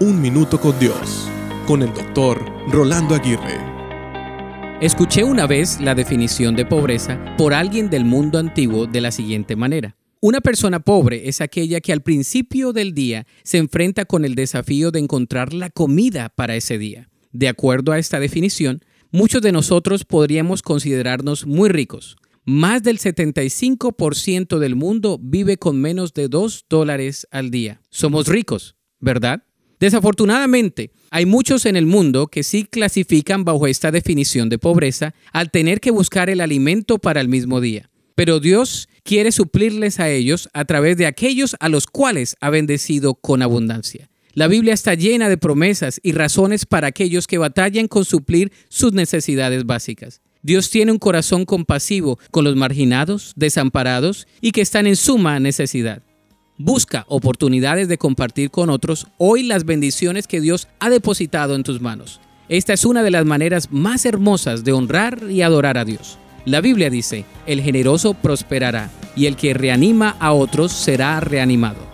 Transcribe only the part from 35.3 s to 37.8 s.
al tener que buscar el alimento para el mismo